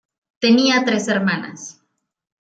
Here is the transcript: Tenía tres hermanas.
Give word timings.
Tenía 0.39 0.83
tres 0.83 1.07
hermanas. 1.09 1.79